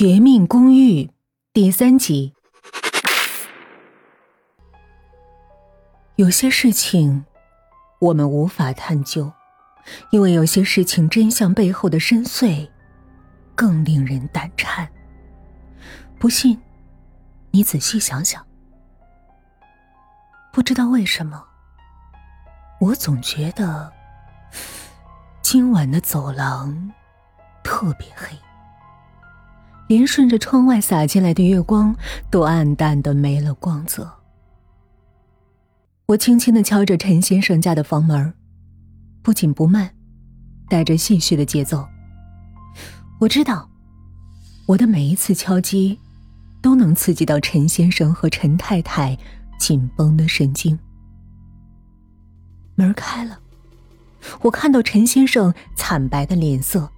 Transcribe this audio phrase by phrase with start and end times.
[0.00, 1.04] 绝命公寓》
[1.52, 2.32] 第三集。
[6.16, 7.26] 有些事情
[7.98, 9.30] 我们无法探究，
[10.10, 12.66] 因为有些事情真相背后的深邃
[13.54, 14.90] 更令人胆颤。
[16.18, 16.58] 不信，
[17.50, 18.42] 你仔细想想。
[20.50, 21.44] 不知道为什么，
[22.80, 23.92] 我总觉得
[25.42, 26.90] 今晚的走廊
[27.62, 28.34] 特别黑。
[29.90, 31.92] 连顺着窗外洒进来的月光
[32.30, 34.08] 都暗淡的没了光泽。
[36.06, 38.32] 我轻轻的敲着陈先生家的房门，
[39.20, 39.92] 不紧不慢，
[40.68, 41.84] 带着戏谑的节奏。
[43.18, 43.68] 我知道，
[44.64, 45.98] 我的每一次敲击，
[46.62, 49.18] 都能刺激到陈先生和陈太太
[49.58, 50.78] 紧绷的神经。
[52.76, 53.40] 门开了，
[54.42, 56.88] 我看到陈先生惨白的脸色。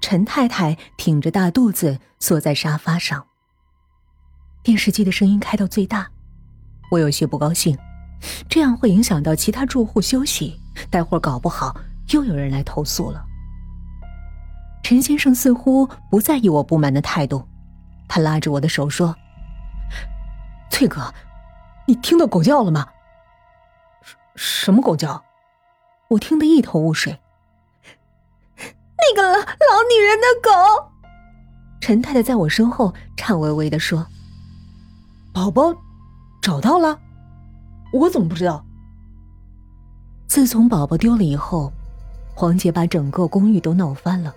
[0.00, 3.26] 陈太太挺着大肚子坐在沙发上。
[4.62, 6.10] 电视机的声音开到最大，
[6.90, 7.76] 我有些不高兴，
[8.48, 11.74] 这样会影响到其他住户休息，待会儿搞不好
[12.10, 13.24] 又有人来投诉了。
[14.82, 17.46] 陈先生似乎不在意我不满的态度，
[18.08, 19.14] 他拉着我的手说
[20.70, 21.12] ：“翠哥，
[21.86, 22.88] 你听到狗叫了吗
[24.34, 25.24] ？”“什么狗叫？”
[26.08, 27.20] 我听得一头雾水。
[29.00, 30.50] 那个老老女人的狗，
[31.80, 34.06] 陈太太在我身后颤巍巍的说
[35.32, 35.74] ：“宝宝
[36.42, 36.98] 找到了，
[37.92, 38.64] 我怎么不知道？”
[40.26, 41.72] 自从宝宝丢了以后，
[42.34, 44.34] 黄姐把整个公寓都闹翻了，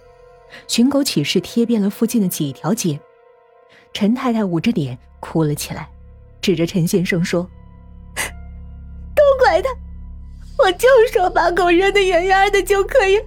[0.68, 3.00] 寻狗启事贴遍了附近的几条街。
[3.94, 5.90] 陈太太捂着脸哭了起来，
[6.40, 7.50] 指着陈先生说
[9.14, 9.70] ：“都怪他，
[10.60, 13.20] 我就说把狗扔得远远的就可以。”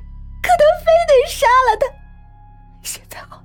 [1.26, 1.86] 杀了他，
[2.82, 3.42] 现在好，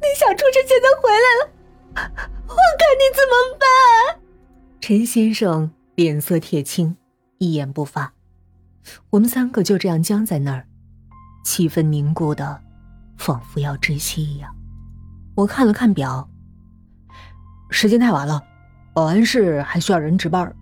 [0.00, 1.52] 那小畜生现在回来了，
[2.46, 4.20] 我看你怎么办？
[4.80, 6.96] 陈先生脸色铁青，
[7.38, 8.12] 一言不发。
[9.10, 10.66] 我们三个就这样僵在那儿，
[11.44, 12.60] 气氛凝固的，
[13.18, 14.54] 仿佛要窒息一样。
[15.36, 16.28] 我看了看表，
[17.70, 18.42] 时间太晚了，
[18.94, 20.52] 保安室还需要人值班，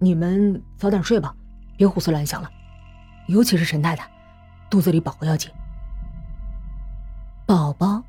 [0.00, 1.34] 你们早点睡吧，
[1.76, 2.50] 别胡思乱想了，
[3.28, 4.10] 尤其是陈太太。
[4.68, 5.48] 肚子里宝宝要紧，
[7.46, 8.02] 宝宝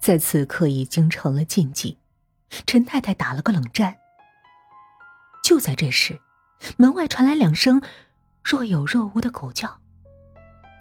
[0.00, 1.96] 在此刻已经成了禁忌。
[2.66, 3.96] 陈太太打了个冷战。
[5.42, 6.20] 就在这时，
[6.76, 7.80] 门外传来两声
[8.44, 9.78] 若有若无的狗叫。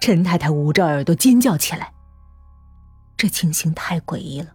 [0.02, 1.94] 陈太太捂着耳朵尖叫起来。
[3.16, 4.54] 这情形太诡异了，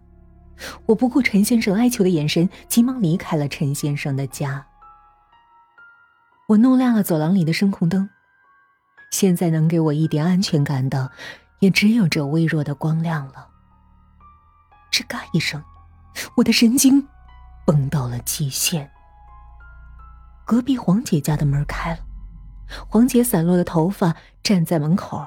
[0.84, 4.66] 我不顾陈先生哀求的眼神，急忙离开了陈先生的家。
[6.48, 8.10] 我弄亮了走廊里的声控灯。
[9.10, 11.12] 现在能给我一点安全感的，
[11.58, 13.48] 也只有这微弱的光亮了。
[14.90, 15.62] 吱嘎一声，
[16.36, 17.06] 我的神经
[17.66, 18.90] 绷到了极限。
[20.44, 22.00] 隔壁黄姐家的门开了，
[22.88, 25.26] 黄姐散落的头发站在门口。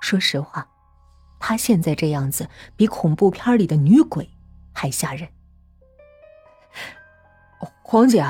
[0.00, 0.68] 说实话，
[1.38, 4.28] 她现在这样子比恐怖片里的女鬼
[4.72, 5.28] 还吓人。
[7.82, 8.24] 黄姐，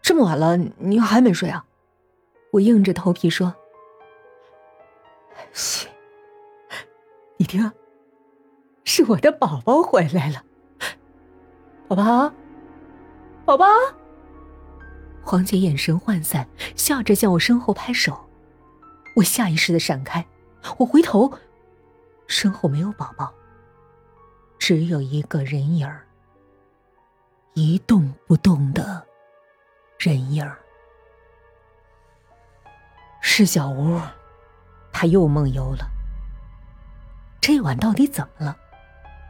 [0.00, 1.64] 这么晚了，你还没睡啊？
[2.52, 3.54] 我硬着头皮说。
[5.52, 5.88] 嘘，
[7.42, 7.72] 你听，
[8.84, 10.44] 是我的宝宝回来了。
[11.88, 12.32] 宝宝，
[13.44, 13.66] 宝宝。
[15.24, 18.16] 黄姐眼神涣散，笑着向我身后拍手。
[19.16, 20.24] 我下意识的闪开，
[20.78, 21.36] 我回头，
[22.28, 23.34] 身后没有宝宝，
[24.56, 26.06] 只有一个人影儿，
[27.54, 29.04] 一动不动的
[29.98, 30.56] 人影儿，
[33.20, 34.00] 是小吴。
[34.92, 35.90] 他又梦游了。
[37.42, 38.56] 这晚到底怎么了？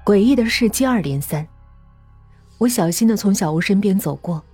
[0.05, 1.49] 诡异的事接二连三。
[2.59, 4.45] 我小心的从小吴身边走过，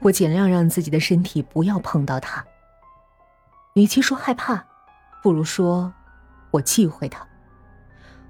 [0.00, 2.44] 我尽量让自己的身体不要碰到他。
[3.72, 4.62] 与其说害怕，
[5.22, 5.90] 不如说
[6.50, 7.26] 我忌讳他。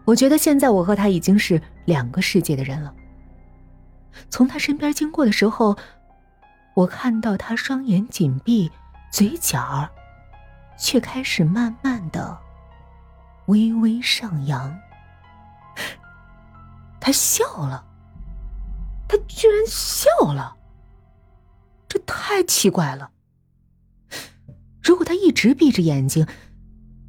[0.04, 2.94] 我觉得现在我和他已经是两个世界的人了。
[4.28, 5.76] 从他身边经过的时候，
[6.74, 8.70] 我看到他双眼紧闭，
[9.10, 9.88] 嘴角。
[10.78, 12.38] 却开始慢慢的
[13.50, 14.78] 微微上扬。
[17.00, 17.84] 他笑了，
[19.08, 20.56] 他居然笑了，
[21.88, 23.10] 这太奇怪了。
[24.80, 26.26] 如果他一直闭着眼睛，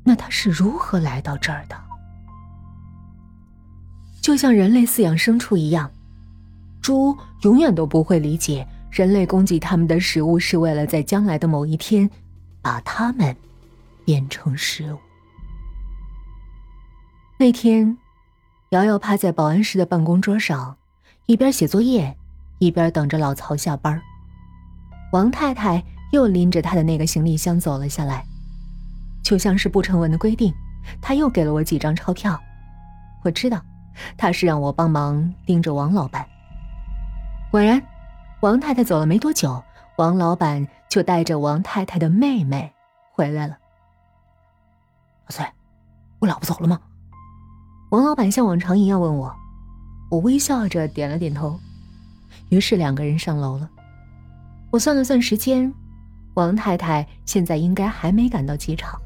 [0.04, 1.76] 那他是如何来到这儿的？
[4.22, 5.92] 就像人类饲养牲畜一样，
[6.82, 12.10] 猪永远都不会理解人类供给他们的食物是为了在将来的某一天
[12.62, 13.36] 把它们。
[14.04, 14.98] 变成食物。
[17.42, 17.98] 那天，
[18.70, 20.78] 瑶瑶趴在保安室的办公桌上，
[21.26, 22.16] 一边写作业，
[22.60, 24.00] 一边等着老曹下班。
[25.12, 28.24] 王太太又拎着她的那个行李箱走了下来，
[29.24, 30.54] 就像是不成文的规定，
[31.02, 32.40] 她又给了我几张钞票。
[33.24, 33.60] 我知道，
[34.16, 36.24] 她是让我帮忙盯着王老板。
[37.50, 37.82] 果然，
[38.42, 39.64] 王太太走了没多久，
[39.96, 42.72] 王老板就带着王太太的妹妹
[43.12, 43.58] 回来了。
[45.26, 45.44] 阿翠，
[46.20, 46.80] 我老婆走了吗？
[47.92, 49.36] 王老板像往常一样问我，
[50.10, 51.60] 我微笑着点了点头。
[52.48, 53.70] 于是两个人上楼了。
[54.70, 55.74] 我算了算时间，
[56.36, 58.98] 王太太现在应该还没赶到机场。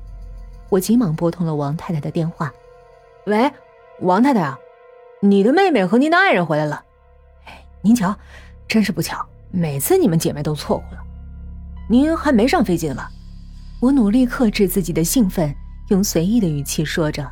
[0.69, 2.53] 我急忙拨通了王太太的电话
[3.25, 3.51] ：“喂，
[4.01, 4.55] 王太太啊，
[5.19, 6.83] 你的妹妹和您的爱人回来了。
[7.81, 8.15] 您瞧，
[8.67, 11.03] 真是不巧，每次你们姐妹都错过了。
[11.89, 13.09] 您还没上飞机呢吧？”
[13.81, 15.55] 我努力克制自己的兴奋，
[15.87, 17.27] 用随意的语气说着。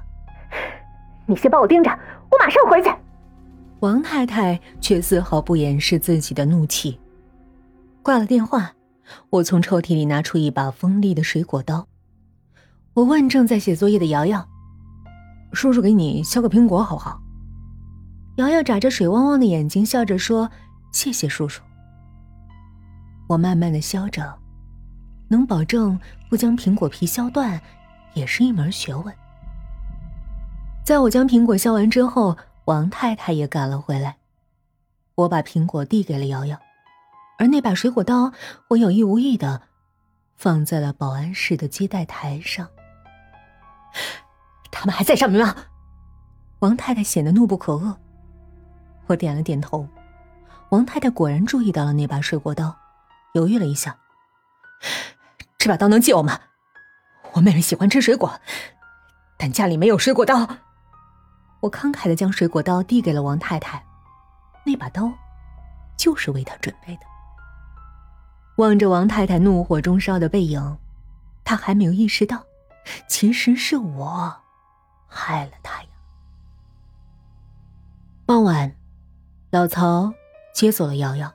[1.25, 1.89] 你先帮我盯着，
[2.29, 2.89] 我马上回去。
[3.79, 6.99] 王太太却丝毫不掩饰自己的怒气。
[8.01, 8.73] 挂了电话，
[9.29, 11.87] 我从抽屉里拿出一把锋利的水果刀。
[12.93, 14.47] 我问正在写作业的瑶瑶
[15.53, 17.21] ：“叔叔给你削个苹果好不好？”
[18.37, 20.49] 瑶瑶眨着水汪汪的眼睛，笑着说
[20.91, 21.61] ：“谢谢叔叔。”
[23.27, 24.37] 我慢慢的削着，
[25.27, 25.99] 能保证
[26.29, 27.59] 不将苹果皮削断，
[28.13, 29.13] 也是一门学问。
[30.83, 34.17] 在我将苹果削完之后，王太太也赶了回来。
[35.15, 36.59] 我把苹果递给了瑶瑶，
[37.37, 38.33] 而那把水果刀，
[38.67, 39.61] 我有意无意的
[40.35, 42.67] 放在了保安室的接待台上。
[44.71, 45.55] 他们还在上面吗？
[46.59, 47.95] 王太太显得怒不可遏。
[49.07, 49.87] 我点了点头。
[50.69, 52.75] 王太太果然注意到了那把水果刀，
[53.35, 53.97] 犹豫了一下
[55.57, 56.41] ：“这把刀能借我吗？
[57.33, 58.41] 我妹妹喜欢吃水果，
[59.37, 60.57] 但家里没有水果刀。”
[61.63, 63.81] 我慷慨的将水果刀递给了王太太，
[64.65, 65.09] 那把刀
[65.95, 67.01] 就是为她准备的。
[68.57, 70.77] 望着王太太怒火中烧的背影，
[71.45, 72.43] 她还没有意识到，
[73.07, 74.41] 其实是我
[75.07, 75.87] 害了她呀。
[78.25, 78.75] 傍晚，
[79.49, 80.13] 老曹
[80.53, 81.33] 接走了瑶瑶，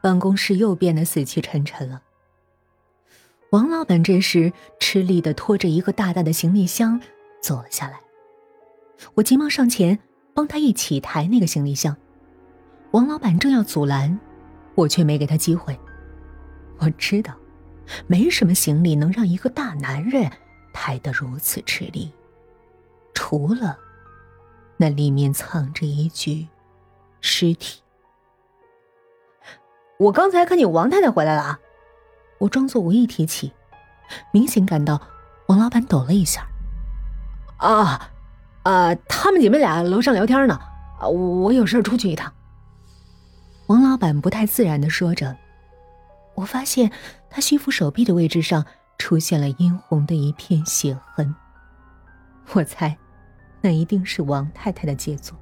[0.00, 2.02] 办公室又变得死气沉沉了。
[3.50, 7.00] 王老板这时吃力的拖着一个大大的行李箱
[7.42, 7.98] 走了下来。
[9.14, 9.98] 我急忙上前
[10.34, 11.96] 帮他一起抬那个行李箱，
[12.90, 14.18] 王老板正要阻拦，
[14.74, 15.78] 我却没给他机会。
[16.78, 17.34] 我知道，
[18.06, 20.30] 没什么行李能让一个大男人
[20.72, 22.12] 抬得如此吃力，
[23.14, 23.78] 除了
[24.76, 26.46] 那里面藏着一具
[27.20, 27.82] 尸体。
[29.98, 31.58] 我刚才看见王太太回来了！
[32.38, 33.52] 我装作无意提起，
[34.32, 35.00] 明显感到
[35.48, 36.46] 王老板抖了一下。
[37.56, 38.12] 啊！
[38.68, 40.60] 啊，他们姐妹俩楼上聊天呢，
[41.00, 42.30] 我有事出去一趟。
[43.66, 45.34] 王老板不太自然的说着，
[46.34, 46.92] 我发现
[47.30, 48.66] 他西服手臂的位置上
[48.98, 51.34] 出现了殷红的一片血痕。
[52.52, 52.94] 我猜，
[53.62, 55.34] 那一定是王太太的杰作。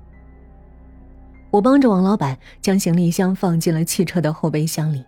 [1.50, 5.04] 我帮着王老板将行李箱放进了汽车的后备箱里。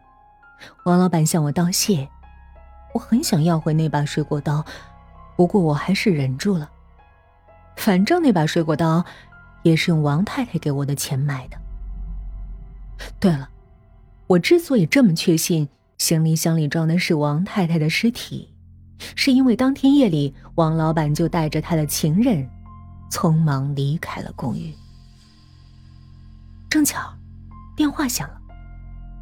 [0.87, 2.09] 王老板向我道谢，
[2.95, 4.65] 我很想要回那把水果刀，
[5.37, 6.69] 不过我还是忍住了。
[7.79, 9.05] 反正那把水果刀，
[9.63, 11.57] 也是用王太太给我的钱买的。
[13.21, 13.49] 对了，
[14.27, 18.53] 我之所以这么确信行李箱里装的是王太太的尸体，
[19.15, 22.47] 是因为当天夜里王老板就带着他的情人，
[23.11, 24.75] 匆忙离开了公寓。
[26.69, 27.15] 正巧，
[27.77, 28.41] 电话响了，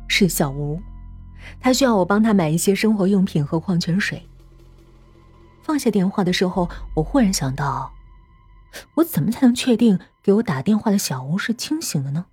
[0.08, 0.80] 是小吴，
[1.60, 4.26] 他需要我帮他买一些生活用品和矿泉水。
[5.62, 7.92] 放下电话的时候，我忽然想到。
[8.96, 12.26] 我怎么才能确定给我打电话的小吴是清醒的呢？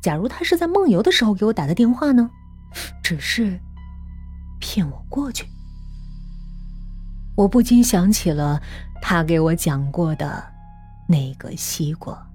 [0.00, 2.30] 假如他是在梦游的时候给我打的电话呢？
[3.02, 3.60] 只是
[4.60, 5.46] 骗我过去。
[7.36, 8.62] 我不禁想起了
[9.02, 10.52] 他给我讲过的
[11.08, 12.29] 那个西瓜。